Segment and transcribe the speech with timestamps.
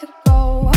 [0.00, 0.71] to go.